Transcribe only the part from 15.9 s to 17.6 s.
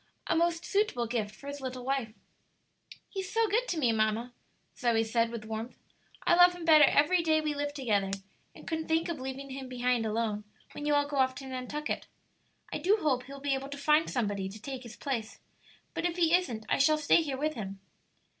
but if he isn't I shall stay here with